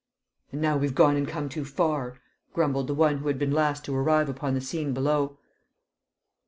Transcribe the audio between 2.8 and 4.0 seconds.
the one who had been last to